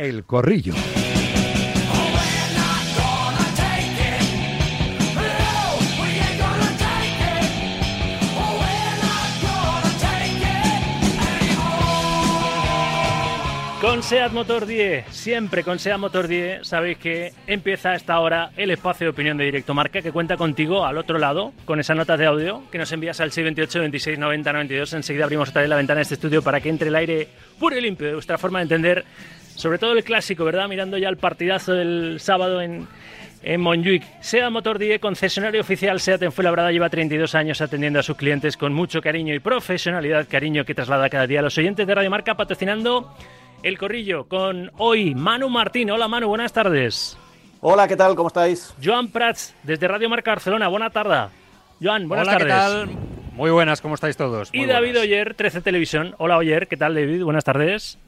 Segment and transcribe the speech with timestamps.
[0.00, 0.72] El Corrillo.
[13.82, 18.52] Con SEAT Motor 10, siempre con SEAT Motor 10, sabéis que empieza a esta hora
[18.56, 21.96] el espacio de opinión de Directo Marca que cuenta contigo al otro lado con esas
[21.96, 24.92] notas de audio que nos envías al 628 26 90 92.
[24.92, 27.28] Enseguida abrimos otra vez la ventana de este estudio para que entre el aire
[27.58, 29.04] puro y limpio de vuestra forma de entender,
[29.60, 30.68] sobre todo el clásico, ¿verdad?
[30.68, 32.88] Mirando ya el partidazo del sábado en,
[33.42, 34.02] en Montjuic.
[34.20, 38.56] SEAT Motor 10, concesionario oficial SEAT en Fuenlabrada, lleva 32 años atendiendo a sus clientes
[38.56, 42.10] con mucho cariño y profesionalidad, cariño que traslada cada día a los oyentes de Radio
[42.10, 43.14] Marca, patrocinando
[43.62, 45.90] el Corrillo con hoy Manu Martín.
[45.90, 47.16] Hola Manu, buenas tardes.
[47.60, 48.14] Hola, ¿qué tal?
[48.14, 48.74] ¿Cómo estáis?
[48.82, 50.68] Joan Prats, desde Radio Marca Barcelona.
[50.68, 51.28] Buena tarde.
[51.82, 52.54] Joan, buenas Hola, tardes.
[52.54, 52.88] ¿qué tal?
[53.34, 54.48] Muy buenas, ¿cómo estáis todos?
[54.52, 55.02] Y David buenas.
[55.02, 56.14] Oyer, 13 Televisión.
[56.18, 57.22] Hola Oyer, ¿qué tal David?
[57.22, 57.98] Buenas tardes.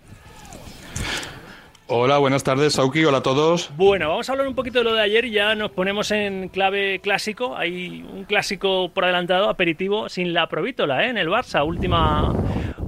[1.95, 3.05] Hola, buenas tardes, Sauki.
[3.05, 3.70] Hola a todos.
[3.77, 6.48] Bueno, vamos a hablar un poquito de lo de ayer y ya nos ponemos en
[6.48, 7.55] clave clásico.
[7.55, 11.11] Hay un clásico por adelantado, aperitivo, sin la provítola, ¿eh?
[11.11, 12.33] En el Barça, última,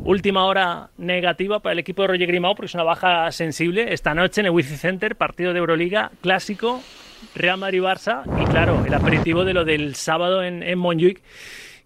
[0.05, 3.93] última hora negativa para el equipo de Roger Grimao, porque es una baja sensible.
[3.93, 6.81] Esta noche en el Wizzing Center, partido de Euroliga, clásico,
[7.35, 8.23] Real Madrid-Barça.
[8.41, 11.21] Y claro, el aperitivo de lo del sábado en, en Montjuic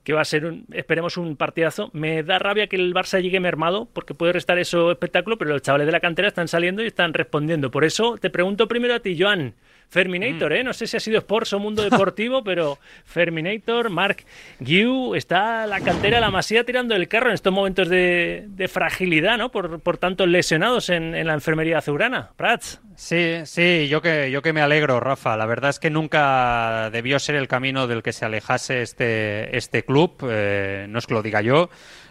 [0.08, 1.90] que va a ser, un, esperemos, un partidazo.
[1.92, 5.60] Me da rabia que el Barça llegue mermado, porque puede restar eso espectáculo, pero los
[5.60, 7.70] chavales de la cantera están saliendo y están respondiendo.
[7.70, 9.52] Por eso te pregunto primero a ti, Joan.
[9.88, 10.64] Ferminator, ¿eh?
[10.64, 14.24] No sé si ha sido Sports o Mundo Deportivo, pero Ferminator, Mark
[14.60, 19.38] Guiu, está la cantera, la masía tirando el carro en estos momentos de, de fragilidad,
[19.38, 19.50] ¿no?
[19.50, 22.30] Por, por tantos lesionados en, en la enfermería azulgrana.
[22.36, 22.80] Prats.
[22.96, 25.36] Sí, sí, yo que, yo que me alegro, Rafa.
[25.36, 29.84] La verdad es que nunca debió ser el camino del que se alejase este, este
[29.84, 30.16] club.
[30.28, 31.70] Eh, no es que lo diga yo.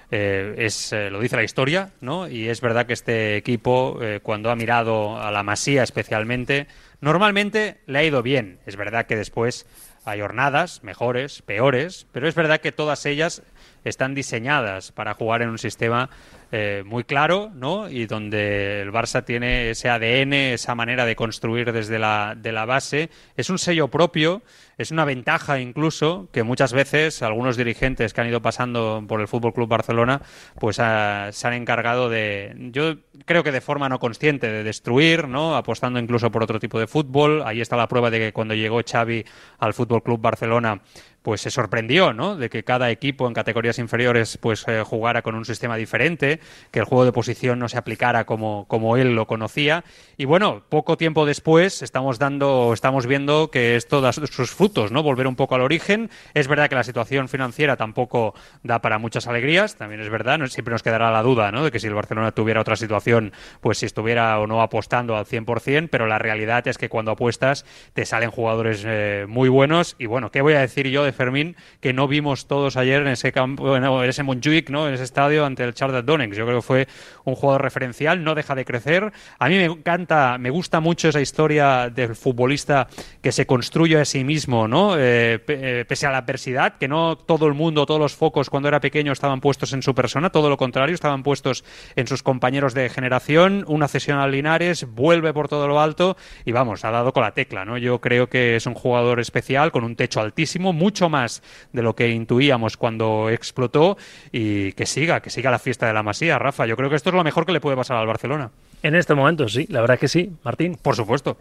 [0.10, 2.30] Eh, es, eh, lo dice la historia, ¿no?
[2.30, 6.68] Y es verdad que este equipo, eh, cuando ha mirado a la Masía especialmente,
[7.02, 8.60] normalmente le ha ido bien.
[8.66, 9.66] Es verdad que después
[10.06, 13.44] hay jornadas mejores, peores, pero es verdad que todas ellas
[13.84, 16.10] están diseñadas para jugar en un sistema
[16.52, 17.90] eh, muy claro, ¿no?
[17.90, 22.66] Y donde el Barça tiene ese ADN, esa manera de construir desde la, de la
[22.66, 23.10] base.
[23.36, 24.42] Es un sello propio,
[24.78, 29.28] es una ventaja incluso que muchas veces algunos dirigentes que han ido pasando por el
[29.28, 30.22] Fútbol Club Barcelona,
[30.60, 35.28] pues ah, se han encargado de, yo creo que de forma no consciente, de destruir,
[35.28, 35.58] ¿no?
[35.58, 37.44] Apostando incluso por otro tipo de fútbol.
[37.46, 39.26] Ahí está la prueba de que cuando llegó Xavi
[39.60, 40.82] al Fútbol Club Barcelona
[41.28, 42.38] pues se sorprendió, ¿no?
[42.38, 46.37] De que cada equipo en categorías inferiores pues eh, jugara con un sistema diferente,
[46.72, 49.84] que el juego de posición no se aplicara como, como él lo conocía.
[50.18, 55.04] Y bueno, poco tiempo después estamos dando, estamos viendo que esto da sus frutos, ¿no?
[55.04, 56.10] Volver un poco al origen.
[56.34, 58.34] Es verdad que la situación financiera tampoco
[58.64, 61.64] da para muchas alegrías, también es verdad, siempre nos quedará la duda, ¿no?
[61.64, 65.26] De que si el Barcelona tuviera otra situación, pues si estuviera o no apostando al
[65.26, 70.06] 100%, pero la realidad es que cuando apuestas te salen jugadores eh, muy buenos y
[70.06, 73.32] bueno, ¿qué voy a decir yo de Fermín que no vimos todos ayer en ese
[73.32, 74.88] campo, en ese Montjuic, ¿no?
[74.88, 76.27] En ese estadio ante el Charles Donnex.
[76.36, 76.88] Yo creo que fue
[77.24, 79.12] un jugador referencial, no deja de crecer.
[79.40, 82.88] A mí me encanta, me gusta mucho esa historia del futbolista
[83.22, 84.98] que se construye a sí mismo, ¿no?
[84.98, 88.68] Eh, eh, pese a la adversidad, que no todo el mundo, todos los focos cuando
[88.68, 91.64] era pequeño estaban puestos en su persona, todo lo contrario, estaban puestos
[91.96, 93.66] en sus compañeros de generación.
[93.68, 97.34] Una cesión al Linares, vuelve por todo lo alto y vamos, ha dado con la
[97.34, 97.78] tecla, ¿no?
[97.78, 101.44] Yo creo que es un jugador especial con un techo altísimo, mucho más
[101.74, 103.98] de lo que intuíamos cuando explotó
[104.32, 106.66] y que siga, que siga la fiesta de la Masía, Rafa.
[106.66, 108.50] Yo creo que esto es lo mejor que le puede pasar al Barcelona.
[108.82, 110.76] En este momento, sí, la verdad que sí, Martín.
[110.82, 111.38] Por supuesto.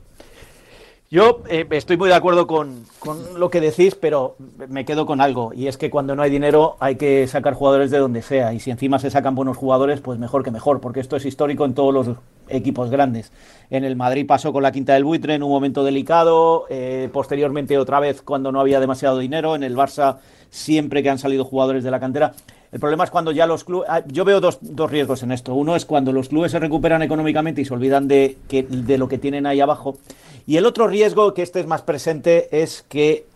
[1.11, 4.37] Yo eh, estoy muy de acuerdo con, con, lo que decís, pero
[4.69, 5.55] me quedo con algo.
[5.55, 8.53] Y es que cuando no hay dinero hay que sacar jugadores de donde sea.
[8.53, 11.65] Y si encima se sacan buenos jugadores, pues mejor que mejor, porque esto es histórico
[11.65, 12.17] en todos los
[12.49, 13.33] equipos grandes.
[13.71, 16.67] En el Madrid pasó con la Quinta del Buitre en un momento delicado.
[16.69, 19.55] Eh, posteriormente, otra vez, cuando no había demasiado dinero.
[19.57, 20.19] En el Barça,
[20.51, 22.35] siempre que han salido jugadores de la cantera.
[22.73, 23.89] El problema es cuando ya los clubes.
[24.07, 25.55] Yo veo dos, dos, riesgos en esto.
[25.55, 29.09] Uno es cuando los clubes se recuperan económicamente y se olvidan de, que, de lo
[29.09, 29.99] que tienen ahí abajo.
[30.47, 33.27] Y el otro riesgo, que este es más presente, es que.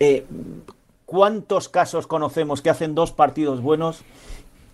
[0.00, 0.24] Eh,
[1.06, 4.02] ¿Cuántos casos conocemos que hacen dos partidos buenos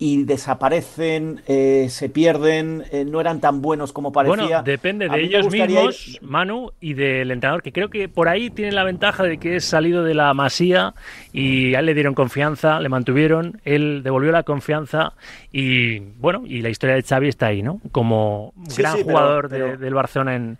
[0.01, 4.35] y desaparecen, eh, se pierden, eh, no eran tan bunos como parecía.
[4.35, 6.23] Bueno, depende de ellos mismos, ir...
[6.23, 9.63] Manu, y del entrenador, que creo que por ahí tienen la ventaja de que es
[9.63, 10.95] salido de la masía
[11.31, 15.13] y a él le dieron confianza, le mantuvieron, él devolvió la confianza
[15.51, 17.79] y bueno, y la historia de Xavi está ahí, ¿no?
[17.91, 19.77] Como sí, gran sí, jugador pero, pero...
[19.77, 20.57] De, del Barcelona en,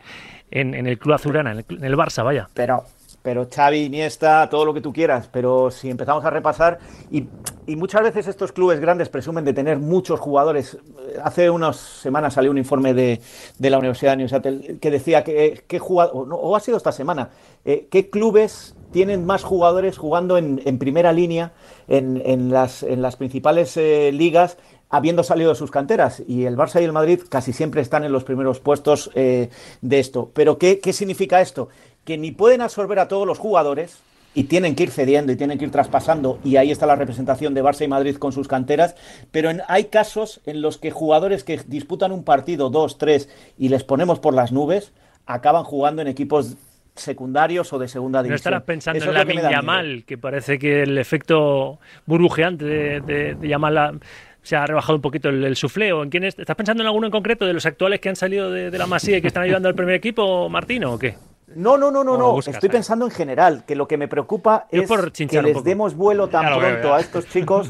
[0.51, 2.47] en, en, el club azulgrana, en el, en el Barça, vaya.
[2.53, 2.83] Pero
[3.21, 6.79] pero Xavi, Iniesta, todo lo que tú quieras, pero si empezamos a repasar,
[7.11, 7.27] y,
[7.75, 10.77] muchas veces estos clubes grandes presumen de tener muchos jugadores.
[11.23, 13.21] Hace unas semanas salió un informe de,
[13.59, 17.29] la Universidad de Newcastle que decía que, que o, ha sido esta semana,
[17.63, 21.53] eh, qué clubes tienen más jugadores jugando en, primera línea
[21.87, 22.83] en, las,
[23.17, 24.57] principales eh, ligas
[24.89, 26.21] habiendo salido de sus canteras.
[26.27, 29.49] Y el Barça y el Madrid casi siempre están en los primeros puestos eh,
[29.81, 30.29] de esto.
[30.33, 31.69] Pero ¿qué, ¿qué significa esto?
[32.03, 34.01] Que ni pueden absorber a todos los jugadores,
[34.33, 37.53] y tienen que ir cediendo y tienen que ir traspasando, y ahí está la representación
[37.53, 38.95] de Barça y Madrid con sus canteras,
[39.31, 43.83] pero hay casos en los que jugadores que disputan un partido, dos, tres, y les
[43.83, 44.93] ponemos por las nubes,
[45.25, 46.55] acaban jugando en equipos
[46.95, 48.53] secundarios o de segunda división.
[48.53, 53.47] No estarás pensando en la Yamal, que parece que el efecto burbujeante de, de, de
[53.47, 53.99] Yamal
[54.43, 56.03] se ha rebajado un poquito el, sufleo.
[56.03, 58.77] ¿En quién ¿Estás pensando en alguno en concreto de los actuales que han salido de,
[58.77, 61.15] la Masía y que están ayudando al primer equipo, Martino, o qué?
[61.55, 62.39] No, no, no, no, no.
[62.39, 64.89] Estoy pensando en general, que lo que me preocupa es
[65.29, 67.69] que les demos vuelo tan pronto a estos chicos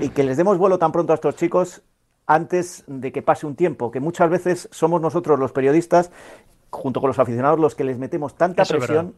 [0.00, 1.82] y que les demos vuelo tan pronto a estos chicos
[2.26, 6.10] antes de que pase un tiempo, que muchas veces somos nosotros los periodistas,
[6.70, 9.14] junto con los aficionados, los que les metemos tanta presión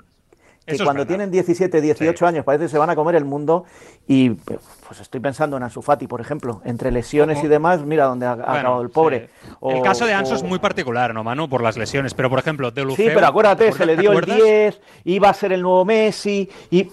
[0.67, 3.65] que cuando tienen 17, 18 años parece que se van a comer el mundo
[4.07, 8.27] y pues estoy pensando en Ansu Fati, por ejemplo, entre lesiones y demás, mira dónde
[8.27, 9.31] ha, acabado el pobre.
[9.63, 11.49] el caso de Ansu es muy particular, ¿no, Manu?
[11.49, 14.81] Por las lesiones, pero por ejemplo, de Sí, pero acuérdate, se le dio el 10,
[15.05, 16.91] iba a ser el nuevo Messi y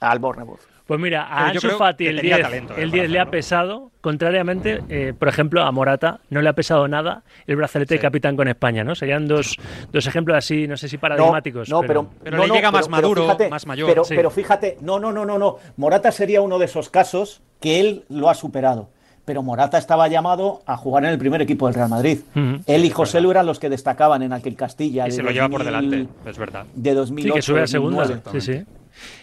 [0.00, 0.75] al Bournemouth.
[0.86, 2.38] Pues mira, a Ansu Fati el 10,
[2.76, 6.86] el 10 le ha pesado, contrariamente, eh, por ejemplo, a Morata no le ha pesado
[6.86, 8.94] nada el brazalete de capitán con España, ¿no?
[8.94, 9.56] Serían dos,
[9.92, 11.68] dos ejemplos así, no sé si paradigmáticos.
[11.68, 13.88] No, pero, pero, le llega más maduro, más mayor.
[13.88, 15.56] Pero, pero fíjate, no, no, no, no, no.
[15.76, 18.90] Morata sería uno de esos casos que él lo ha superado
[19.26, 22.20] pero Morata estaba llamado a jugar en el primer equipo del Real Madrid.
[22.64, 25.08] Él y José Lu eran los que destacaban en aquel Castilla.
[25.08, 26.64] Y se lo lleva por delante, es verdad.
[26.74, 27.28] De 2008.
[27.28, 28.06] Sí, que sube a segunda.
[28.30, 28.64] Sí, sí.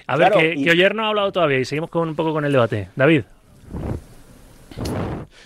[0.07, 2.51] A ver, que, Oyer no ha hablado todavía y seguimos con un poco con el
[2.51, 2.89] debate.
[2.95, 3.23] David.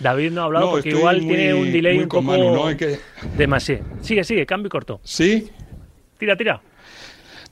[0.00, 2.68] David no ha hablado porque igual tiene un delay un poco
[3.36, 3.84] demasiado.
[4.00, 5.00] Sigue, sigue, cambio corto.
[5.02, 5.48] ¿Sí?
[6.18, 6.60] Tira, tira.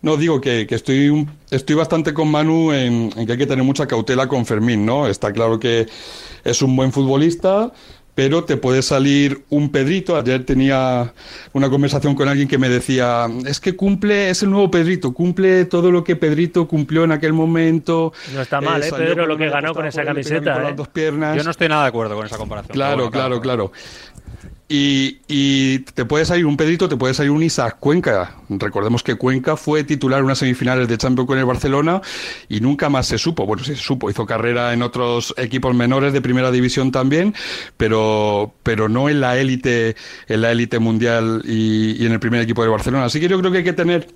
[0.03, 3.87] No, digo que, estoy, estoy bastante con Manu en, en, que hay que tener mucha
[3.87, 5.09] cautela con Fermín, ¿no?
[5.09, 5.87] Está claro que
[6.45, 7.73] es un buen futbolista,
[8.17, 10.17] pero te puede salir un Pedrito.
[10.17, 11.13] Ayer tenía
[11.53, 15.67] una conversación con alguien que me decía, es que cumple, es el nuevo Pedrito, cumple
[15.67, 18.15] todo lo que Pedrito cumplió en aquel momento.
[18.33, 20.71] No está mal, ¿eh, Pedro, lo que ganó con esa camiseta.
[20.71, 20.75] ¿eh?
[21.37, 22.73] Yo no estoy nada de acuerdo con esa comparación.
[22.73, 23.73] Claro, claro, claro.
[24.69, 28.35] Y, te puede salir un Pedrito, te puede salir un Isaac Cuenca.
[28.49, 32.01] Recordemos que Cuenca fue titular en unas semifinales de Champions con el Barcelona
[32.49, 33.47] y nunca más se supo.
[33.47, 37.35] Bueno, sí se supo, hizo carrera en otros equipos menores de primera división también,
[37.77, 39.95] pero, pero no en la élite,
[40.27, 43.05] en la élite mundial y, y en el primer equipo de Barcelona.
[43.05, 44.09] Así que yo creo que hay que tener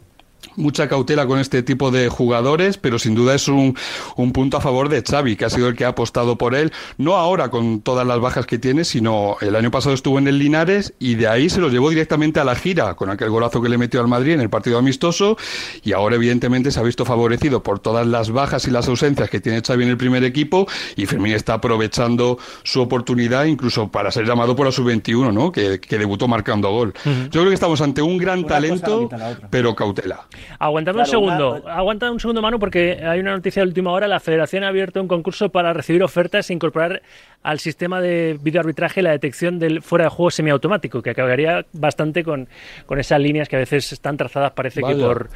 [0.56, 3.76] mucha cautela con este tipo de jugadores, pero sin duda es un,
[4.16, 6.72] un, punto a favor de Xavi, que ha sido el que ha apostado por él,
[6.98, 10.38] no ahora con todas las bajas que tiene, sino el año pasado estuvo en el
[10.38, 13.68] Linares y de ahí se los llevó directamente a la gira, con aquel golazo que
[13.68, 15.36] le metió al Madrid en el partido amistoso,
[15.82, 19.40] y ahora evidentemente se ha visto favorecido por todas las bajas y las ausencias que
[19.40, 20.66] tiene Xavi en el primer equipo,
[20.96, 25.52] y Fermín está aprovechando su oportunidad incluso para ser llamado por la sub-21, ¿no?
[25.52, 26.94] Que, debutó marcando gol.
[27.04, 29.10] Yo creo que estamos ante un gran talento,
[29.50, 30.26] pero cautela.
[30.58, 34.08] Aguantame un segundo, aguanta un segundo, mano, porque hay una noticia de última hora.
[34.08, 37.02] La Federación ha abierto un concurso para recibir ofertas e incorporar
[37.42, 42.48] al sistema de videoarbitraje la detección del fuera de juego semiautomático, que acabaría bastante con,
[42.86, 45.30] con esas líneas que a veces están trazadas, parece que por,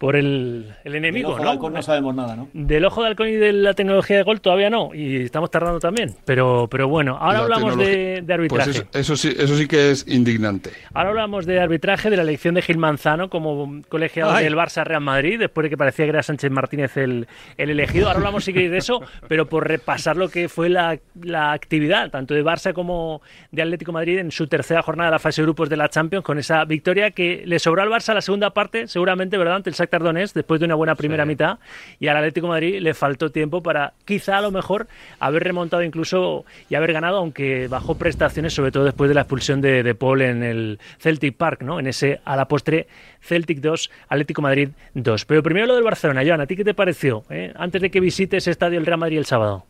[0.00, 1.36] por el, el enemigo.
[1.36, 1.76] Del ojo ¿no?
[1.76, 2.48] no sabemos nada, ¿no?
[2.54, 5.78] Del ojo de halcón y de la tecnología de gol todavía no, y estamos tardando
[5.78, 6.16] también.
[6.24, 8.86] Pero, pero bueno, ahora hablamos de, pues arbitraje.
[8.94, 10.70] eso, sí, eso sí que es indignante.
[10.94, 15.02] Ahora hablamos de arbitraje, de la elección de Gil Manzano como colegiado del Barça Real
[15.02, 17.28] Madrid, después de que parecía que era Sánchez Martínez el,
[17.58, 18.06] el elegido.
[18.06, 22.10] Ahora hablamos sí que de eso, pero por repasar lo que fue la, la actividad,
[22.10, 23.20] tanto de Barça como
[23.52, 26.24] de Atlético Madrid en su tercera jornada de la fase de grupos de la Champions,
[26.24, 29.56] con esa victoria que le sobró al Barça la segunda parte, seguramente, ¿verdad?
[29.56, 31.58] Ante el Shakhtar después de una buena primera mitad
[31.98, 34.86] y al Atlético Madrid le faltó tiempo para quizá a lo mejor
[35.18, 39.60] haber remontado incluso y haber ganado, aunque bajó prestaciones, sobre todo después de la expulsión
[39.60, 41.80] de, de Paul en el Celtic Park, ¿no?
[41.80, 42.86] En ese a la postre
[43.20, 45.24] Celtic 2, Atlético Madrid 2.
[45.24, 47.24] Pero primero lo del Barcelona, Joan, ¿a ti qué te pareció?
[47.30, 47.52] Eh?
[47.56, 49.66] Antes de que visites estadio el Real Madrid el sábado.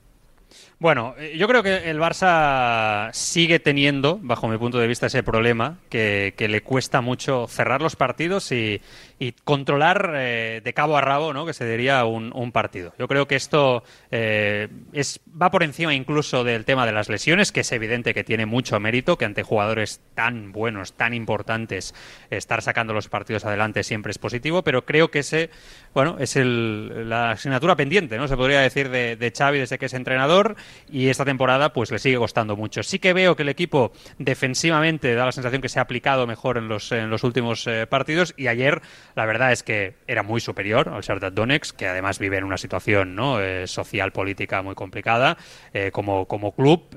[0.78, 5.22] Bueno, eh, yo creo que el Barça sigue teniendo, bajo mi punto de vista, ese
[5.22, 8.80] problema que, le cuesta mucho cerrar los partidos y,
[9.44, 11.44] controlar eh, de cabo a rabo, ¿no?
[11.44, 12.94] Que se diría un, partido.
[12.98, 17.52] Yo creo que esto eh, es, va por encima incluso del tema de las lesiones,
[17.52, 21.94] que es evidente que tiene mucho mérito, que ante jugadores tan buenos, tan importantes,
[22.30, 25.50] estar sacando los partidos adelante siempre es positivo, pero creo que ese,
[25.94, 28.26] bueno, es el, la asignatura pendiente, ¿no?
[28.26, 30.56] Se podría decir de, de Xavi desde que es entrenador
[30.90, 32.82] y esta temporada pues le sigue costando mucho.
[32.82, 36.56] Sí que veo que el equipo defensivamente da la sensación que se ha aplicado mejor
[36.56, 38.80] en los, en los últimos eh, partidos y ayer
[39.14, 42.56] la verdad es que era muy superior al Shakhtar Donetsk, que además vive en una
[42.56, 43.40] situación ¿no?
[43.40, 45.36] Eh, social, política muy complicada
[45.72, 46.88] eh, como, como club,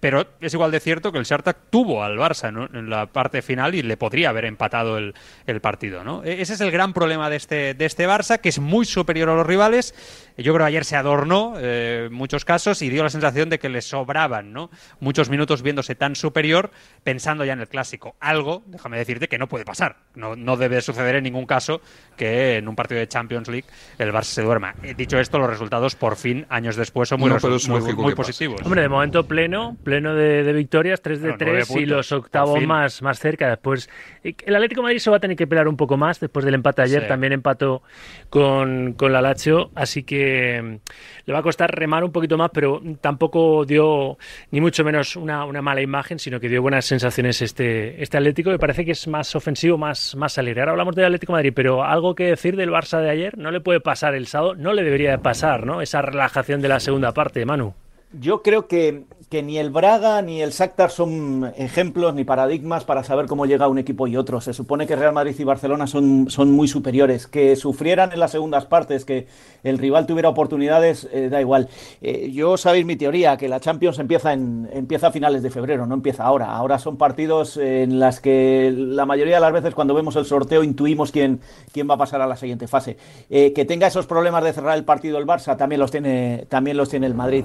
[0.00, 3.74] pero es igual de cierto que el Shakhtar tuvo al Barça en la parte final
[3.74, 5.14] y le podría haber empatado el,
[5.46, 6.04] el partido.
[6.04, 6.24] ¿no?
[6.24, 9.28] E-, ese es el gran problema de este, de este Barça, que es muy superior
[9.28, 9.94] a los rivales.
[10.36, 13.68] Yo creo que ayer se adornó en muchos casos y dio la sensación de que
[13.68, 14.70] le sobraban ¿no?
[15.00, 16.70] muchos minutos viéndose tan superior
[17.04, 18.16] pensando ya en el clásico.
[18.20, 19.96] Algo, déjame decirte, que no puede pasar.
[20.14, 21.80] No, no debe suceder en ningún caso
[22.16, 23.66] que en un partido de Champions League
[23.98, 24.74] el Barça se duerma.
[24.82, 28.60] Eh, dicho esto, los resultados por fin, años después, son muy, muy, positivos.
[28.64, 33.18] Hombre, de momento pleno, pleno de, victorias, 3 de 3 y los octavos más, más
[33.18, 33.48] cerca.
[33.48, 33.88] Después,
[34.22, 36.54] el Atlético de Madrid se va a tener que pelear un poco más después del
[36.54, 37.08] empate ayer.
[37.08, 37.82] También empató
[38.30, 42.80] con, con la Lazio, así que le va a costar remar un poquito más, pero
[43.00, 44.18] tampoco dio
[44.50, 48.50] ni mucho menos una, mala imagen, sino que dio buenas sensaciones este, este Atlético.
[48.50, 50.38] Me parece que es más ofensivo, más, más.
[50.38, 53.60] Ahora hablamos del Atlético Madrid, pero algo que decir del Barça de ayer, no le
[53.60, 55.80] puede pasar el sábado, no le debería de pasar, ¿no?
[55.80, 57.74] Esa relajación de la segunda parte, Manu.
[58.20, 63.02] Yo creo que, que, ni el Braga ni el Shakhtar son ejemplos ni paradigmas para
[63.04, 64.42] saber cómo llega un equipo y otro.
[64.42, 67.26] Se supone que Real Madrid y Barcelona son, son muy superiores.
[67.26, 69.28] Que sufrieran en las segundas partes, que
[69.64, 71.70] el rival tuviera oportunidades, eh, da igual.
[72.02, 75.86] Eh, yo sabéis mi teoría, que la Champions empieza, en, empieza a finales de febrero,
[75.86, 76.54] no empieza ahora.
[76.54, 80.62] Ahora son partidos en las que la mayoría de las veces cuando vemos el sorteo
[80.62, 81.40] intuimos quién,
[81.72, 82.98] quién va a pasar a la siguiente fase.
[83.30, 86.76] Eh, que tenga esos problemas de cerrar el partido el Barça también los tiene, también
[86.76, 87.44] los tiene el Madrid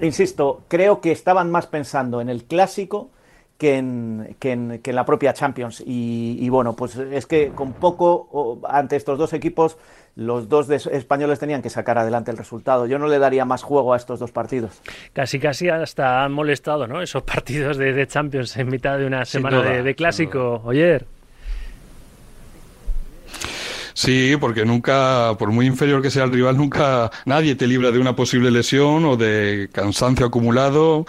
[0.00, 3.10] insisto, creo que estaban más pensando en el clásico
[3.60, 5.82] que en, que en, la propia Champions.
[5.86, 9.76] Y, bueno, pues es que con poco ante estos dos equipos,
[10.16, 12.86] los dos españoles tenían que sacar adelante el resultado.
[12.86, 14.80] Yo no le daría más juego a estos dos partidos.
[15.12, 17.02] Casi, casi hasta han molestado, ¿no?
[17.02, 20.62] Esos partidos de, Champions en mitad de una semana de, clásico.
[20.64, 21.19] Oyer.
[24.00, 27.98] Sí, porque nunca, por muy inferior que sea el rival, nunca nadie te libra de
[27.98, 31.04] una posible lesión o de cansancio acumulado.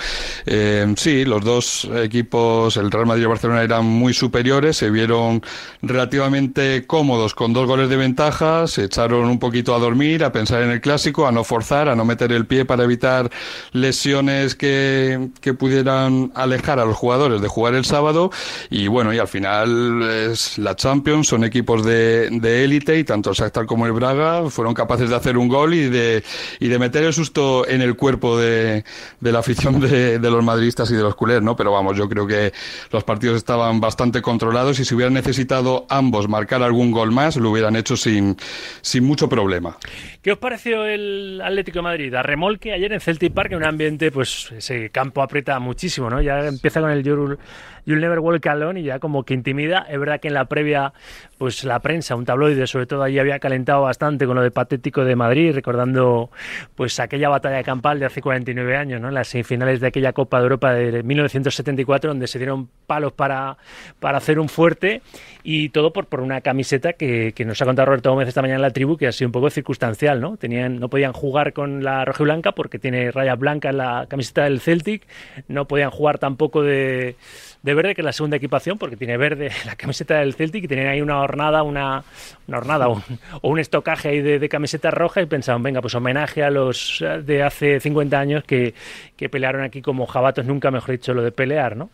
[0.45, 4.89] Eh, sí, los dos equipos, el Real Madrid y el Barcelona, eran muy superiores, se
[4.89, 5.41] vieron
[5.81, 10.61] relativamente cómodos con dos goles de ventaja, se echaron un poquito a dormir, a pensar
[10.61, 13.31] en el clásico, a no forzar, a no meter el pie para evitar
[13.71, 18.31] lesiones que, que pudieran alejar a los jugadores de jugar el sábado.
[18.69, 23.65] Y bueno, y al final es la Champions, son equipos de, de y tanto Shakhtar
[23.65, 26.23] como el Braga fueron capaces de hacer un gol y de,
[26.59, 28.83] y de meter el susto en el cuerpo de,
[29.19, 31.55] de la afición de, de, los madridistas y de los culés, ¿no?
[31.55, 32.51] Pero vamos, yo creo que
[32.91, 37.51] los partidos estaban bastante controlados y si hubieran necesitado ambos marcar algún gol más, lo
[37.51, 38.35] hubieran hecho sin,
[38.81, 39.77] sin mucho problema.
[40.21, 42.13] ¿Qué os pareció el Atlético de Madrid?
[42.13, 46.21] A remolque ayer en Celtic Park, en un ambiente, pues ese campo aprieta muchísimo, ¿no?
[46.21, 47.39] Ya empieza con el You'll,
[47.85, 49.85] Never Walk Alone y ya como que intimida.
[49.89, 50.93] Es verdad que en la previa,
[51.37, 55.05] pues la prensa, un tabloide sobre todo allí había calentado bastante con lo de patético
[55.05, 56.29] de Madrid, recordando
[56.75, 59.11] pues aquella batalla campal de hace 49 años, ¿no?
[59.11, 63.57] Las semifinales de aquella Copa de Europa de 1974, donde se dieron palos para,
[63.99, 65.01] para hacer un fuerte
[65.43, 68.57] y todo por, por una camiseta que, que nos ha contado Roberto Gómez esta mañana
[68.57, 70.37] en la tribu, que ha sido un poco circunstancial ¿no?
[70.37, 74.05] Tenían, no podían jugar con la roja y blanca porque tiene rayas blancas en la
[74.07, 75.05] camiseta del Celtic,
[75.47, 77.15] no podían jugar tampoco de,
[77.63, 80.67] de verde, que es la segunda equipación, porque tiene verde la camiseta del Celtic y
[80.67, 82.03] tenían ahí una hornada, una,
[82.47, 83.01] una hornada o
[83.43, 87.43] un estocaje ahí de, de camiseta roja y pensaban, venga, pues homenaje a los de
[87.43, 88.73] hace 50 años que,
[89.15, 91.89] que pelearon aquí como jabatos, nunca mejor dicho lo de pelear, ¿no?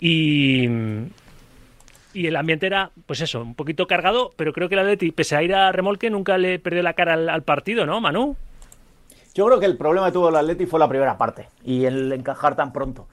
[0.00, 0.68] Y,
[2.12, 5.36] y el ambiente era, pues eso, un poquito cargado, pero creo que el Atleti, pese
[5.36, 8.36] a ir a remolque, nunca le perdió la cara al, partido, ¿no, Manu?
[9.34, 12.12] Yo creo que el problema que tuvo el Atleti fue la primera parte y el
[12.12, 13.06] encajar tan pronto.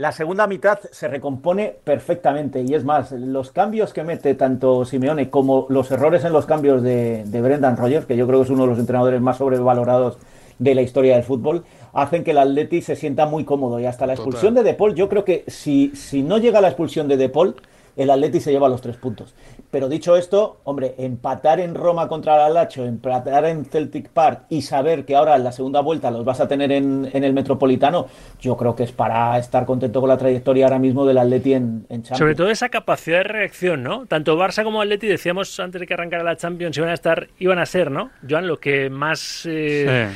[0.00, 5.28] La segunda mitad se recompone perfectamente y es más, los cambios que mete tanto Simeone
[5.28, 8.62] como los errores en los cambios de, Brendan Rodgers, que yo creo que es uno
[8.62, 10.18] de los entrenadores más sobrevalorados
[10.60, 14.06] de la historia del fútbol, hacen que el Atleti se sienta muy cómodo y hasta
[14.06, 17.16] la expulsión de De Paul, yo creo que si, si no llega la expulsión de
[17.16, 17.56] De Paul,
[17.96, 19.34] el Atleti se lleva los tres puntos.
[19.70, 24.62] Pero dicho esto, hombre, empatar en Roma contra el Alacho, empatar en Celtic Park y
[24.62, 28.06] saber que ahora en la segunda vuelta los vas a tener en, el Metropolitano,
[28.40, 31.86] yo creo que es para estar contento con la trayectoria ahora mismo del Atleti en,
[31.88, 32.18] Champions.
[32.18, 34.06] Sobre todo esa capacidad de reacción, ¿no?
[34.06, 37.58] Tanto Barça como Atleti, decíamos antes de que arrancara la Champions, iban a estar, iban
[37.58, 38.10] a ser, ¿no?
[38.28, 39.44] Joan, lo que más...
[39.46, 40.08] Eh,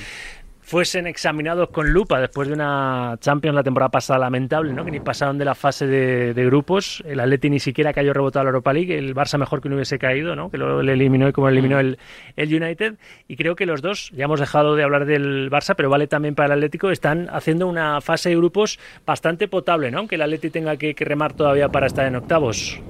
[0.73, 4.87] fuesen examinados con lupa después de una Champions la temporada pasada lamentable, ¿no?
[4.87, 7.03] que ni pasaron de la fase de, grupos.
[7.07, 9.75] El Atleti ni siquiera cayó rebotado a la Europa League, el Barça mejor que no
[9.75, 10.51] hubiese caído, ¿no?
[10.51, 11.99] que le eliminó y como eliminó el,
[12.37, 12.95] el United.
[13.29, 16.35] Y creo que los dos, ya hemos dejado de hablar del Barça, pero vale también
[16.35, 20.09] para el Atlético, están haciendo una fase de grupos bastante potable, ¿no?
[20.09, 22.81] que el Atleti tenga que remar todavía para estar en octavos.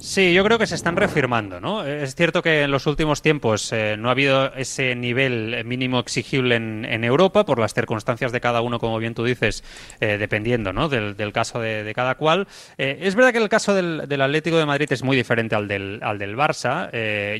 [0.00, 1.84] Sí, yo creo que se están reafirmando, ¿no?
[1.84, 6.54] Es cierto que en los últimos tiempos eh, no ha habido ese nivel mínimo exigible
[6.54, 9.64] en, Europa por las circunstancias de cada uno, como bien tú dices,
[10.00, 10.88] eh, dependiendo, ¿no?
[10.88, 12.46] Del, caso de, cada cual.
[12.76, 15.98] Eh, es verdad que el caso del, Atlético de Madrid es muy diferente al del,
[16.02, 16.90] al del Barça.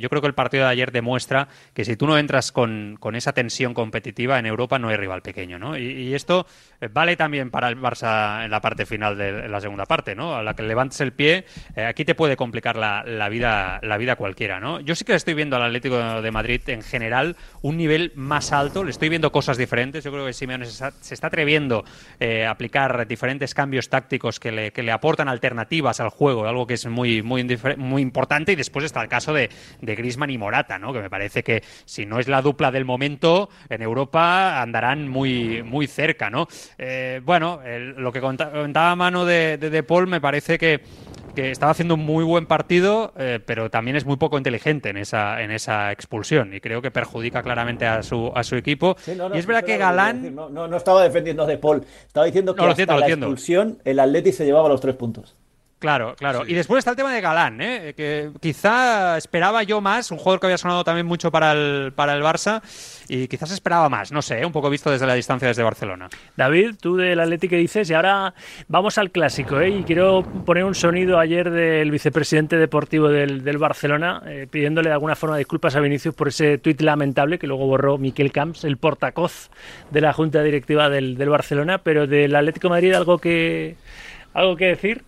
[0.00, 3.32] yo creo que el partido de ayer demuestra que si tú no entras con, esa
[3.32, 5.78] tensión competitiva en Europa no hay rival pequeño, ¿no?
[5.78, 6.46] Y, esto
[6.90, 10.34] vale también para el Barça en la parte final de la segunda parte, ¿no?
[10.34, 11.44] A la que levantes el pie,
[11.76, 14.80] aquí te puede complicar la, vida la vida cualquiera, ¿no?
[14.80, 18.84] Yo sí que estoy viendo al Atlético de Madrid en general un nivel más alto,
[18.84, 20.02] le estoy viendo cosas diferentes.
[20.02, 21.84] Yo creo que Simeone se está, atreviendo
[22.18, 26.66] eh, a aplicar diferentes cambios tácticos que le, que le, aportan alternativas al juego, algo
[26.66, 27.44] que es muy, muy,
[27.76, 28.52] muy importante.
[28.52, 29.50] Y después está el caso de,
[29.82, 30.94] de Grisman y Morata, ¿no?
[30.94, 35.62] Que me parece que si no es la dupla del momento, en Europa andarán muy,
[35.62, 36.48] muy cerca, ¿no?
[36.78, 37.60] Eh, bueno,
[37.98, 40.80] lo que contaba mano de, de Paul me parece que
[41.38, 44.96] que estaba haciendo un muy buen partido, eh, pero también es muy poco inteligente en
[44.96, 48.96] esa, en esa expulsión y creo que perjudica claramente a su, a su equipo.
[49.06, 50.34] y es verdad que Galán...
[50.34, 54.46] No, no, estaba defendiendo de Paul, estaba diciendo que hasta la expulsión el Atleti se
[54.46, 55.36] llevaba los tres puntos.
[55.78, 56.44] Claro, claro.
[56.44, 57.94] Y después está el tema de Galán, ¿eh?
[57.96, 62.14] que quizá esperaba yo más, un jugador que había sonado también mucho para el, para
[62.14, 62.62] el Barça,
[63.08, 64.46] y quizás esperaba más, no sé, ¿eh?
[64.46, 66.08] un poco visto desde la distancia desde Barcelona.
[66.36, 68.34] David, tú del Atlético dices, y ahora
[68.66, 69.70] vamos al clásico, ¿eh?
[69.70, 74.94] y quiero poner un sonido ayer del vicepresidente deportivo del, del Barcelona, eh, pidiéndole de
[74.94, 78.78] alguna forma disculpas a Vinicius por ese tuit lamentable que luego borró Miquel Camps, el
[78.78, 79.48] portacoz
[79.92, 83.76] de la junta directiva del, del Barcelona, pero del Atlético Madrid algo que,
[84.34, 85.04] algo que decir.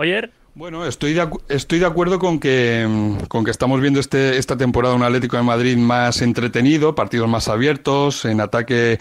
[0.00, 0.30] Oyer.
[0.54, 2.88] Bueno, estoy de, estoy de acuerdo con que,
[3.28, 7.48] con que estamos viendo este, esta temporada un Atlético de Madrid más entretenido, partidos más
[7.48, 8.98] abiertos, en ataque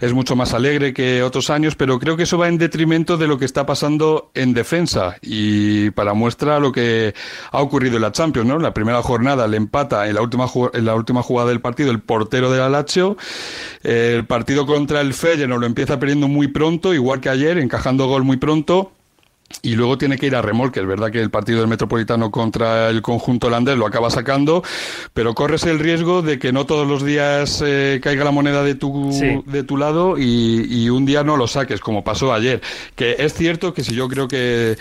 [0.00, 3.28] es mucho más alegre que otros años, pero creo que eso va en detrimento de
[3.28, 5.16] lo que está pasando en defensa.
[5.22, 7.14] Y para muestra lo que
[7.52, 8.58] ha ocurrido en la Champions, ¿no?
[8.58, 12.00] La primera jornada le empata en la última, en la última jugada del partido el
[12.00, 13.16] portero de la Lazio.
[13.84, 18.24] El partido contra el Feyenoord lo empieza perdiendo muy pronto, igual que ayer, encajando gol
[18.24, 18.90] muy pronto
[19.62, 20.80] y luego tiene que ir a remolque.
[20.80, 24.62] Es verdad que el partido del Metropolitano contra el conjunto holandés lo acaba sacando,
[25.12, 28.74] pero corres el riesgo de que no todos los días eh, caiga la moneda de
[28.74, 29.10] tu,
[29.46, 32.60] de tu lado y, y, un día no lo saques, como pasó ayer.
[32.94, 34.76] Que es cierto que si yo creo que,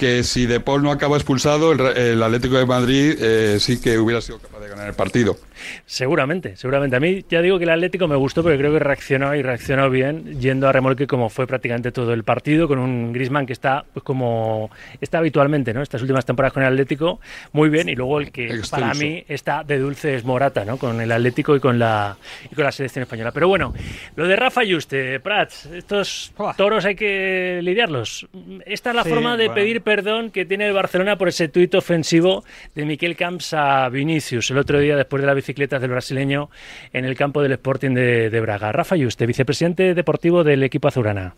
[0.00, 4.22] que si De Paul no acaba expulsado, el, Atlético de Madrid eh, sí que hubiera
[4.22, 5.36] sido capaz de ganar el partido.
[5.84, 6.96] Seguramente, seguramente.
[6.96, 9.90] A mí ya digo que el Atlético me gustó porque creo que reaccionó y reaccionó
[9.90, 13.84] bien yendo a remolque como fue prácticamente todo el partido con un Grisman que está
[13.92, 14.70] pues como
[15.02, 15.82] está habitualmente, ¿no?
[15.82, 17.20] Estas últimas temporadas con el Atlético
[17.52, 20.78] muy bien y luego el que para mí está de dulce es Morata, ¿no?
[20.78, 22.16] Con el Atlético y con la
[22.50, 23.32] y con la selección española.
[23.32, 23.74] Pero bueno,
[24.16, 28.26] lo de Rafa Yuste, Prats, estos toros hay que lidiarlos.
[28.64, 32.44] Esta es la forma de pedir perdón que tiene el Barcelona por ese tuit ofensivo
[32.76, 36.48] de Miquel Camps a Vinicius el otro día después de la bicicleta del brasileño
[36.92, 38.70] en el campo del Sporting de, Braga.
[38.70, 41.34] Rafa Yuste, vicepresidente deportivo del equipo azurana.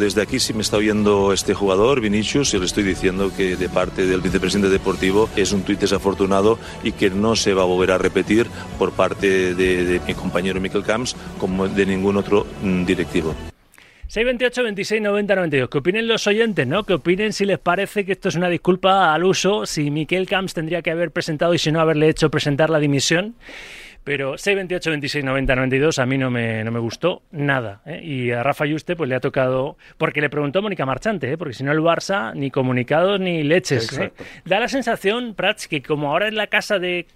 [0.00, 3.68] Desde aquí, si me está oyendo este jugador, Vinicius, y le estoy diciendo que de
[3.68, 7.90] parte del vicepresidente deportivo es un tuit desafortunado y que no se va a volver
[7.90, 8.46] a repetir
[8.78, 13.34] por parte de, de mi compañero Miquel Camps como de ningún otro mm, directivo.
[14.08, 15.68] 628 26 90 92.
[15.68, 16.84] Que opinen los oyentes, ¿no?
[16.84, 20.54] Que opinen si les parece que esto es una disculpa al uso, si Miquel Camps
[20.54, 23.34] tendría que haber presentado y si no haberle hecho presentar la dimisión.
[24.04, 27.82] Pero 628 26 90 92 a mí no me, no me gustó nada.
[27.84, 28.00] ¿eh?
[28.02, 31.36] Y a Rafa Yuste pues le ha tocado, porque le preguntó Mónica Marchante, ¿eh?
[31.36, 33.98] porque si no el Barça ni comunicados ni leches.
[33.98, 34.12] ¿eh?
[34.46, 37.06] Da la sensación, Prats, que como ahora es la casa de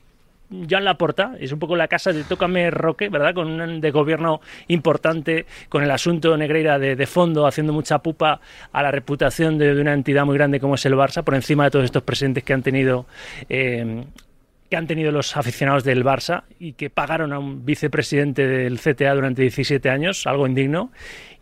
[0.69, 3.35] Joan Laporta, es un poco la casa de Tócame Roque, ¿verdad?
[3.35, 8.41] Con un de gobierno importante, con el asunto Negreira de, fondo, haciendo mucha pupa
[8.73, 11.71] a la reputación de, una entidad muy grande como es el Barça, por encima de
[11.71, 13.07] todos estos presentes que han tenido.
[13.49, 14.05] Eh,
[14.71, 19.13] que han tenido los aficionados del Barça y que pagaron a un vicepresidente del CTA
[19.15, 20.91] durante 17 años, algo indigno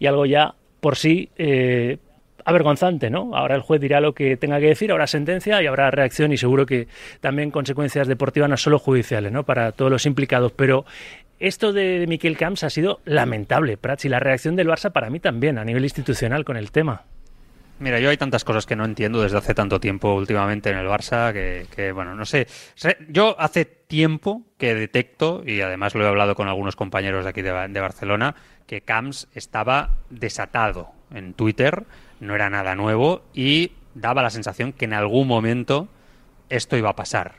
[0.00, 1.98] y algo ya por sí eh,
[2.50, 3.34] avergonzante, ¿no?
[3.34, 6.36] Ahora el juez dirá lo que tenga que decir, habrá sentencia y habrá reacción y
[6.36, 6.88] seguro que
[7.20, 9.44] también consecuencias deportivas no solo judiciales, ¿no?
[9.44, 10.84] Para todos los implicados, pero
[11.38, 15.20] esto de Miquel Camps ha sido lamentable, Prats, y la reacción del Barça para mí
[15.20, 17.04] también, a nivel institucional con el tema.
[17.78, 20.86] Mira, yo hay tantas cosas que no entiendo desde hace tanto tiempo últimamente en el
[20.86, 22.46] Barça que, bueno, no sé.
[23.08, 27.40] Yo hace tiempo que detecto, y además lo he hablado con algunos compañeros de aquí
[27.40, 28.34] de, de Barcelona,
[28.66, 31.86] que Camps estaba desatado en Twitter,
[32.20, 35.88] no era nada nuevo y daba la sensación que en algún momento
[36.48, 37.36] esto iba a pasar.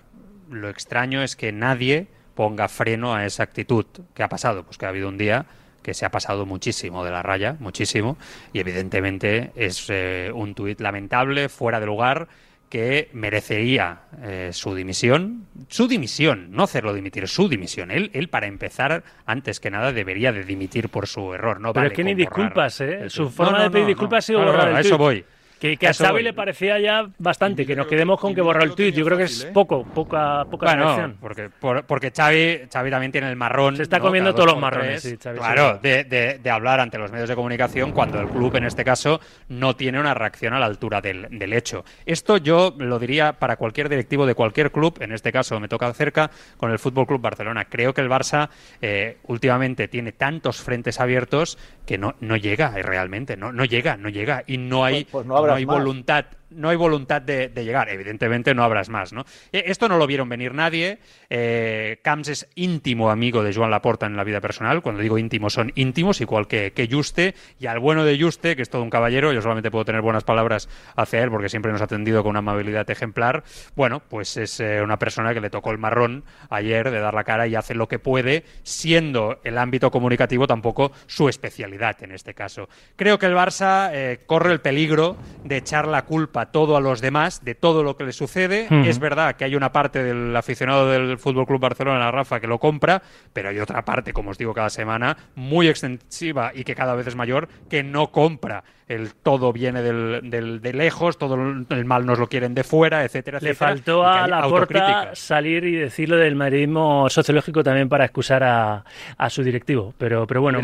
[0.50, 3.86] Lo extraño es que nadie ponga freno a esa actitud.
[4.14, 4.64] ¿Qué ha pasado?
[4.64, 5.46] Pues que ha habido un día
[5.82, 8.18] que se ha pasado muchísimo de la raya, muchísimo,
[8.54, 12.28] y evidentemente es eh, un tuit lamentable, fuera de lugar,
[12.72, 17.92] que merecería eh, su dimisión, su dimisión, no hacerlo dimitir, su dimisión.
[17.92, 21.60] Él, él para empezar, antes que nada, debería de dimitir por su error.
[21.60, 23.10] No Pero es que ni disculpas, ¿eh?
[23.10, 25.26] Su forma de pedir disculpas ha sido borrar eso voy.
[25.62, 28.96] Que, a Xavi le parecía ya bastante, que nos quedemos con que borra el tuit.
[28.96, 31.52] Yo creo que es poco, poca, poca bueno, porque,
[31.86, 33.78] porque Xavi, Xavi también tiene el marrón.
[33.78, 35.20] Se está comiendo todos los marrones.
[35.22, 39.22] claro, de, de, hablar ante los medios de comunicación cuando el club, en este caso,
[39.50, 41.86] no tiene una reacción a la altura del, del hecho.
[42.08, 45.94] Esto yo lo diría para cualquier directivo de cualquier club, en este caso me toca
[45.94, 47.66] cerca, con el Fútbol Club Barcelona.
[47.66, 48.50] Creo que el Barça
[48.82, 54.10] eh, últimamente tiene tantos frentes abiertos que no, no llega realmente, no, no llega, no
[54.10, 54.44] llega.
[54.48, 55.04] Y no hay.
[55.06, 57.90] Pues, pues no no hay voluntad no hay voluntad de, llegar.
[57.90, 59.26] Evidentemente no habrás más, ¿no?
[59.52, 61.00] E, esto no lo vieron venir nadie.
[61.30, 64.82] Eh, Camps es íntimo amigo de Joan Laporta en la vida personal.
[64.82, 67.36] Cuando digo íntimo, son íntimos, igual que, que Juste.
[67.60, 70.24] Y al bueno de Juste, que es todo un caballero, yo solamente puedo tener buenas
[70.24, 73.44] palabras hacia él porque siempre nos ha atendido con una amabilidad ejemplar.
[73.76, 77.24] Bueno, pues es eh, una persona que le tocó el marrón ayer de dar la
[77.24, 82.34] cara y hace lo que puede, siendo el ámbito comunicativo tampoco su especialidad en este
[82.34, 82.70] caso.
[82.96, 87.02] Creo que el Barça eh, corre el peligro de echar la culpa todo a los
[87.02, 88.68] demás de todo lo que le sucede.
[88.88, 92.60] Es verdad que hay una parte del aficionado del Fútbol Club Barcelona, Rafa, que lo
[92.60, 93.02] compra,
[93.34, 97.08] pero hay otra parte, como os digo cada semana, muy extensiva y que cada vez
[97.08, 102.20] es mayor, que no compra el todo viene del, de lejos, todo el mal nos
[102.20, 107.10] lo quieren de fuera, etcétera, Le faltó a la porta salir y decirlo del madridismo
[107.10, 108.84] sociológico también para excusar a,
[109.30, 109.94] su directivo.
[109.98, 110.62] Pero, pero bueno,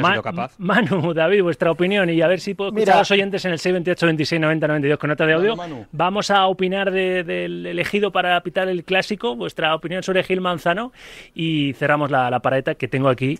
[0.58, 3.60] Manu, David, vuestra opinión y a ver si puedo escuchar a los oyentes en el
[3.60, 5.56] 628 26 90 92 con nota de audio.
[5.91, 10.91] Vamos a opinar del elegido para pitar el clásico, vuestra opinión sobre Gil Manzano
[11.34, 12.41] y cerramos la, la
[12.75, 13.39] que tengo aquí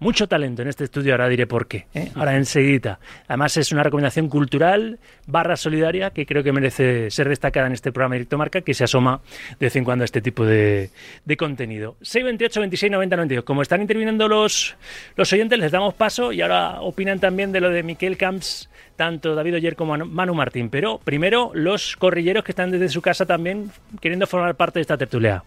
[0.00, 2.10] mucho talento en este estudio, ahora diré por qué, ¿eh?
[2.14, 3.00] ahora enseguida.
[3.26, 7.92] Además es una recomendación cultural barra solidaria que creo que merece ser destacada en este
[7.92, 9.20] programa Directo Marca, que se asoma
[9.58, 10.90] de vez en cuando a este tipo de,
[11.24, 11.96] de contenido.
[12.02, 13.44] 628 26 90 92.
[13.44, 14.76] Como están interviniendo los,
[15.16, 19.34] los oyentes, les damos paso y ahora opinan también de lo de Miquel Camps, tanto
[19.34, 20.70] David Oyer como Manu Martín.
[20.70, 24.96] Pero primero los corrilleros que están desde su casa también queriendo formar parte de esta
[24.96, 25.42] tertulia.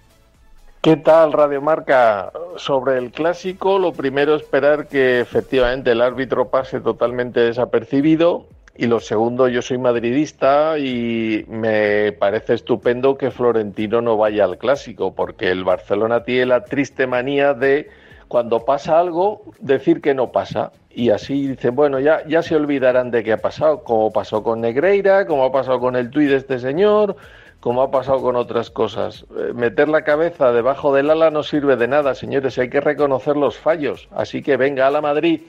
[0.82, 2.32] ¿Qué tal, Radio Marca?
[2.56, 8.48] Sobre el clásico, lo primero esperar que efectivamente el árbitro pase totalmente desapercibido.
[8.76, 14.58] Y lo segundo, yo soy madridista y me parece estupendo que Florentino no vaya al
[14.58, 17.88] clásico, porque el Barcelona tiene la triste manía de
[18.28, 20.72] cuando pasa algo, decir que no pasa.
[20.90, 24.62] Y así dicen, bueno, ya, ya se olvidarán de qué ha pasado, como pasó con
[24.62, 27.18] Negreira, como ha pasado con el tuit de este señor,
[27.62, 29.26] como ha pasado con otras cosas.
[29.38, 33.38] Eh, meter la cabeza debajo del ala no sirve de nada, señores, hay que reconocer
[33.38, 34.10] los fallos.
[34.12, 35.42] Así que venga a la Madrid.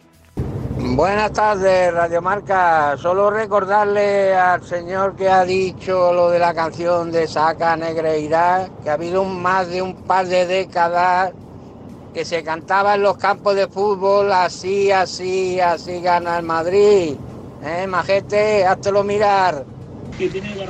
[0.94, 2.96] Buenas tardes, Radio Marca.
[2.98, 8.90] Solo recordarle al señor que ha dicho lo de la canción de Saca Negreira, que
[8.90, 11.32] ha habido más de un par de décadas
[12.12, 17.16] que se cantaba en los campos de fútbol así, así, así gana el Madrid.
[17.64, 18.66] ¿Eh, majete?
[18.66, 19.64] Háztelo mirar.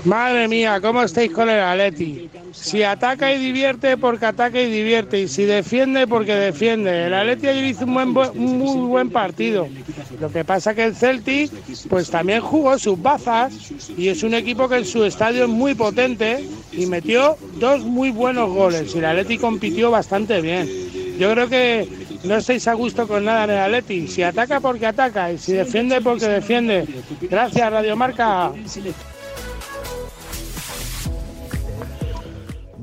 [0.05, 2.29] Madre mía, ¿cómo estáis con el Atleti?
[2.53, 5.21] Si ataca y divierte, porque ataca y divierte.
[5.23, 7.07] Y si defiende, porque defiende.
[7.07, 9.69] El Atleti ayer hizo un, muy buen partido.
[10.21, 11.51] Lo que pasa que el Celtic,
[11.89, 13.53] pues también jugó sus bazas.
[13.97, 16.47] Y es un equipo que en su estadio es muy potente.
[16.73, 18.95] Y metió dos muy buenos goles.
[18.95, 20.69] Y el Atleti compitió bastante bien.
[21.19, 21.89] Yo creo que
[22.25, 24.09] no estáis a gusto con nada en el Atleti.
[24.09, 25.33] Si ataca, porque ataca.
[25.33, 26.87] Y si defiende, porque defiende.
[27.23, 28.53] Gracias, Radio Marca.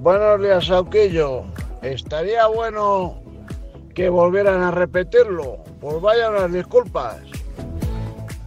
[0.02, 1.44] Buenos días, Sauquillo.
[1.82, 3.22] Estaría bueno
[3.94, 5.58] que volvieran a repetirlo.
[5.82, 7.18] Pues vayan las disculpas.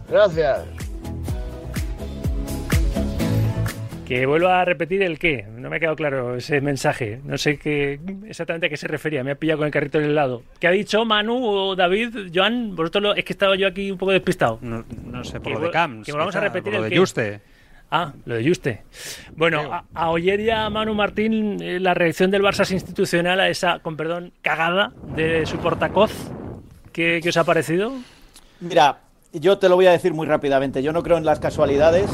[0.09, 0.65] Gracias.
[4.07, 5.45] Que vuelva a repetir el qué.
[5.55, 7.21] No me ha quedado claro ese mensaje.
[7.23, 9.23] No sé qué exactamente a qué se refería.
[9.23, 10.41] Me ha pillado con el carrito en el lado.
[10.59, 12.31] ¿Qué ha dicho Manu o David?
[12.33, 13.13] Joan, vosotros lo...
[13.13, 14.57] es que estaba yo aquí un poco despistado.
[14.63, 16.07] No, no sé, por Que lo de Camps.
[16.07, 16.99] que volvamos a repetir por lo el de qué.
[16.99, 17.52] Juste.
[17.95, 18.81] Ah, lo de Juste.
[19.35, 23.39] Bueno, a, a Oyer y a Manu Martín, eh, la reacción del Barça es institucional
[23.39, 26.11] a esa, con perdón, cagada de su portacoz.
[26.91, 27.93] ¿Qué, qué os ha parecido?
[28.61, 28.97] Mira,
[29.31, 30.81] yo te lo voy a decir muy rápidamente.
[30.81, 32.09] Yo no creo en las casualidades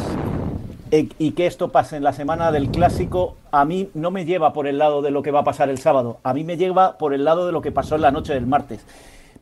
[0.91, 4.51] eh, y que esto pase en la semana del clásico a mí no me lleva
[4.51, 6.19] por el lado de lo que va a pasar el sábado.
[6.23, 8.47] A mí me lleva por el lado de lo que pasó en la noche del
[8.47, 8.85] martes.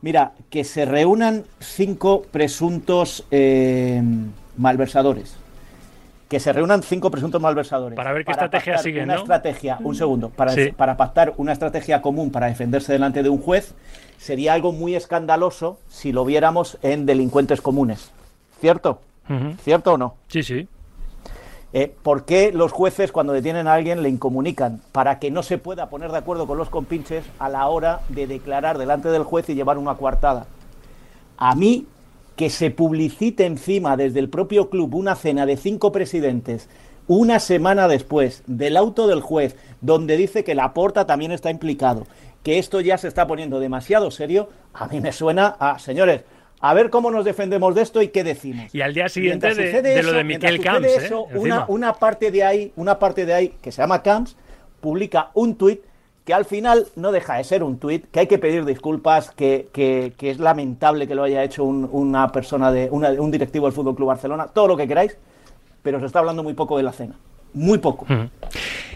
[0.02, 4.00] Mira, que se reúnan cinco presuntos eh,
[4.56, 5.36] malversadores.
[6.28, 7.96] Que se reúnan cinco presuntos malversadores.
[7.96, 9.20] Para ver qué estrategia siguen, Una ¿no?
[9.22, 10.72] estrategia, un segundo, para, Sí.
[10.76, 13.74] para pactar una estrategia común para defenderse delante de un juez
[14.18, 18.10] sería algo muy escandaloso si lo viéramos en delincuentes comunes.
[18.60, 19.00] ¿Cierto?
[19.62, 20.16] ¿Cierto o no?
[20.28, 20.68] Sí, sí.
[21.74, 24.80] Eh, ¿Por qué los jueces cuando detienen a alguien le incomunican?
[24.92, 28.26] Para que no se pueda poner de acuerdo con los compinches a la hora de
[28.26, 30.46] declarar delante del juez y llevar una coartada.
[31.36, 31.86] A mí,
[32.38, 36.68] que se publicite encima desde el propio club una cena de cinco presidentes
[37.08, 42.06] una semana después del auto del juez, donde dice que la porta también está implicado,
[42.44, 46.22] que esto ya se está poniendo demasiado serio, a mí me suena a, señores,
[46.60, 48.72] a ver cómo nos defendemos de esto y qué decimos.
[48.72, 50.86] Y al día siguiente de, lo de Miquel Camps.
[50.86, 51.38] eso, ¿eh?
[51.38, 54.36] una, una parte de ahí, una parte de ahí que se llama Camps,
[54.80, 55.80] publica un tuit
[56.28, 59.70] que al final no deja de ser un tuit, que hay que pedir disculpas, que,
[59.72, 63.64] que- que es lamentable que lo haya hecho un- una persona de una- un directivo
[63.64, 65.16] del Fútbol Club Barcelona, todo lo que queráis,
[65.82, 67.14] pero se está hablando muy poco de la cena,
[67.54, 68.04] muy poco.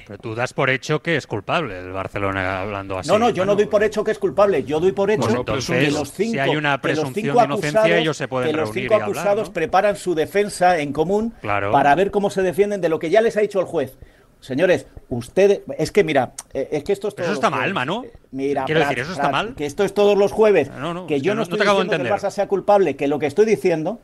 [0.06, 3.08] Pero tú das por hecho que es culpable el Barcelona hablando así.
[3.08, 5.42] no, no, yo no doy por hecho que es culpable, yo doy por hecho Bueno,
[5.46, 5.52] que
[5.90, 8.92] los cinco, si hay una presunción de inocencia, acusados- ellos se pueden que los cinco
[8.94, 9.54] hablar, acusados ¿no?
[9.54, 11.72] preparan su defensa en común Claro.
[11.72, 13.96] para ver cómo se defienden de lo que ya les ha dicho el juez.
[14.42, 17.74] Señores, ustedes, es que mira, eh, es que esto es todos eso está mal, jueves.
[17.74, 18.06] Manu.
[18.32, 19.54] Mira, Quiero Prat, decir, eso está Prat, mal.
[19.54, 20.68] Que esto es todos los jueves.
[20.70, 22.30] No, no, que yo no no- estoy te acabo de diciendo que el entender.
[22.30, 24.00] Barça sea culpable, que lo que estoy diciendo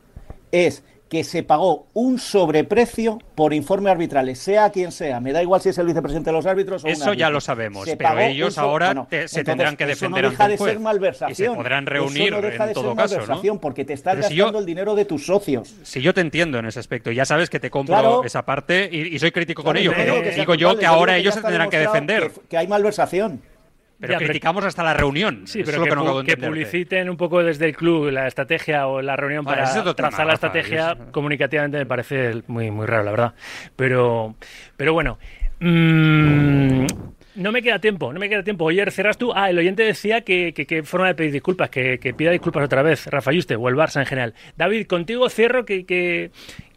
[0.51, 5.19] es que se pagó un sobreprecio por informe arbitrales, sea quien sea.
[5.19, 7.85] Me da igual si es el vicepresidente de los árbitros o Eso ya lo sabemos,
[7.85, 10.51] Se pero ellos so- ahora te- se entonces, tendrán que eso defender no deja ante
[10.51, 10.71] de un juez.
[10.73, 11.31] ser malversación.
[11.31, 13.19] Y se podrán Eso reunir no deja en de todo ser caso, ¿no?
[13.21, 15.75] malversación porque te estás Pero si gastando yo- el dinero de tus socios.
[15.81, 18.23] Si yo te entiendo en ese aspecto, ya sabes que te compro Claro.
[18.23, 21.33] esa parte y, y soy crítico Claro, con ello, pero digo yo que ahora ellos
[21.33, 22.31] se tendrán que defender.
[22.47, 23.41] Que hay malversación.
[23.99, 25.41] Pero Ya, pero- criticamos hasta la reunión.
[25.45, 29.01] Sí, pero que, que no que publiciten un poco desde el club la estrategia o
[29.01, 33.11] la reunión para tema, trazar la estrategia es- comunicativamente me parece muy, muy raro, la
[33.11, 33.33] verdad.
[33.75, 34.35] Pero,
[34.77, 35.17] pero bueno.
[35.59, 36.85] mm,
[37.35, 38.65] no me queda tiempo, no me queda tiempo.
[38.65, 39.31] Oye, cerras tú.
[39.33, 42.65] Ah, el oyente decía que, que, que forma de pedir disculpas, que, que pida disculpas
[42.65, 44.33] otra vez, Rafa Yuste, o el Barça en general.
[44.57, 46.31] David, contigo cierro que, que,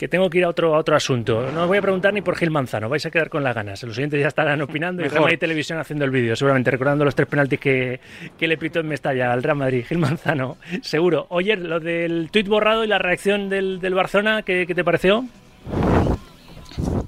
[0.09, 1.51] tengo que ir a otro, a otro asunto.
[1.53, 3.83] No os voy a preguntar ni por Gil Manzano, vais a quedar con las ganas.
[3.83, 5.09] Los oyentes ya estarán opinando y.
[5.09, 8.01] Real Televisión haciendo el vídeo, seguramente recordando los tres penaltis que,
[8.39, 11.27] que le pitó en Mestalla al Real Madrid, Gil Manzano, seguro.
[11.31, 15.25] Oye, lo del tuit borrado y la reacción del, del Barcelona, ¿qué, qué te pareció?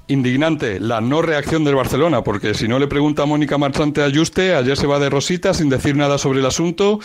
[0.07, 4.11] Indignante la no reacción del Barcelona, porque si no le pregunta a Mónica Marchante a
[4.13, 6.99] Juste, ayer se va de rosita sin decir nada sobre el asunto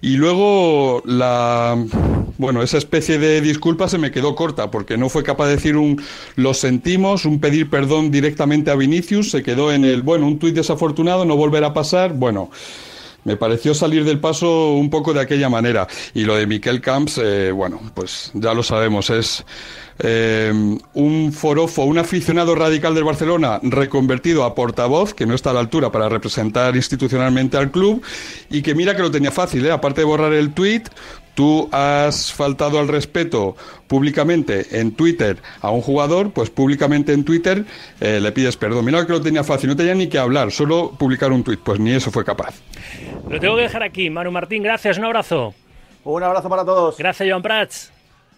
[0.00, 1.76] y luego la
[2.38, 5.76] bueno, esa especie de disculpa se me quedó corta porque no fue capaz de decir
[5.76, 6.00] un
[6.36, 10.54] lo sentimos, un pedir perdón directamente a Vinicius, se quedó en el bueno, un tuit
[10.54, 12.50] desafortunado, no volverá a pasar, bueno,
[13.24, 15.86] me pareció salir del paso un poco de aquella manera.
[16.14, 19.44] Y lo de Miquel Camps, eh, bueno, pues ya lo sabemos, es
[19.98, 20.52] eh,
[20.94, 25.60] un forofo, un aficionado radical del Barcelona reconvertido a portavoz, que no está a la
[25.60, 28.02] altura para representar institucionalmente al club,
[28.50, 29.72] y que mira que lo tenía fácil, ¿eh?
[29.72, 30.88] aparte de borrar el tuit,
[31.38, 33.54] tú has faltado al respeto
[33.86, 37.64] públicamente en Twitter a un jugador, pues públicamente en Twitter
[38.00, 38.84] eh, le pides perdón.
[38.84, 41.78] Mira que lo tenía fácil, no tenía ni que hablar, solo publicar un tuit, pues
[41.78, 42.56] ni eso fue capaz.
[43.30, 44.10] Lo tengo que dejar aquí.
[44.10, 45.54] Manu Martín, gracias, un abrazo.
[46.02, 46.98] Un abrazo para todos.
[46.98, 47.92] Gracias, Joan Prats.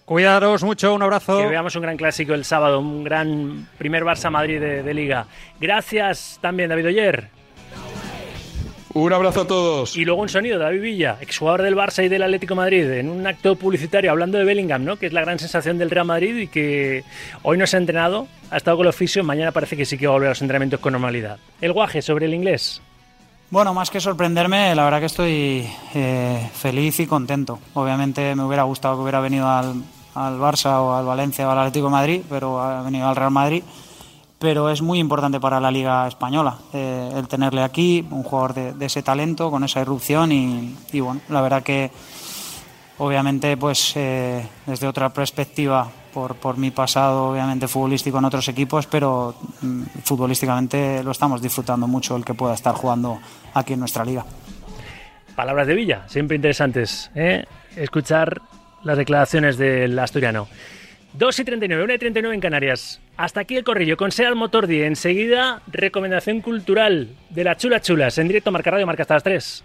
[0.04, 1.38] Cuidaros mucho, un abrazo.
[1.38, 5.26] Que veamos un gran clásico el sábado, un gran primer Barça-Madrid de, de Liga.
[5.58, 7.39] Gracias también, David Oyer.
[8.92, 9.96] Un abrazo a todos.
[9.96, 13.08] Y luego un sonido, David Villa, exjugador del Barça y del Atlético de Madrid, en
[13.08, 14.96] un acto publicitario hablando de Bellingham, ¿no?
[14.96, 17.04] que es la gran sensación del Real Madrid y que
[17.42, 20.08] hoy no se ha entrenado, ha estado con el oficio, mañana parece que sí que
[20.08, 21.38] va a volver a los entrenamientos con normalidad.
[21.60, 22.82] El guaje sobre el inglés.
[23.50, 27.60] Bueno, más que sorprenderme, la verdad que estoy eh, feliz y contento.
[27.74, 29.74] Obviamente me hubiera gustado que hubiera venido al,
[30.14, 33.30] al Barça o al Valencia o al Atlético de Madrid, pero ha venido al Real
[33.30, 33.62] Madrid.
[34.40, 38.72] Pero es muy importante para la Liga Española eh, el tenerle aquí, un jugador de,
[38.72, 41.90] de ese talento, con esa irrupción y, y bueno, la verdad que
[42.98, 48.86] obviamente pues eh, desde otra perspectiva por, por mi pasado, obviamente, futbolístico en otros equipos,
[48.86, 53.20] pero mm, futbolísticamente lo estamos disfrutando mucho el que pueda estar jugando
[53.54, 54.24] aquí en nuestra liga.
[55.36, 57.10] Palabras de Villa, siempre interesantes.
[57.14, 57.44] ¿eh?
[57.76, 58.42] Escuchar
[58.82, 60.48] las declaraciones del asturiano.
[61.12, 63.00] 2 y 39, 1 y 39 en Canarias.
[63.16, 64.82] Hasta aquí el corrillo con Seat Motordi.
[64.82, 69.64] Enseguida, recomendación cultural de las Chula Chulas en directo Marca Radio Marca hasta las 3.